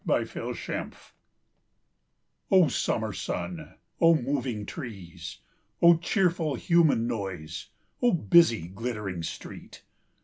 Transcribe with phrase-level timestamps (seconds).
[2.49, 5.37] O Summer sun, O moving trees!
[5.79, 7.67] O cheerful human noise,
[8.01, 9.83] O busy glittering street!